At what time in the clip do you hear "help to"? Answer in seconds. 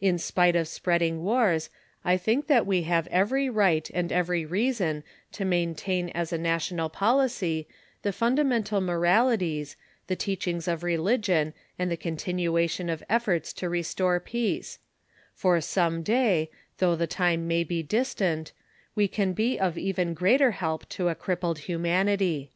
20.52-21.08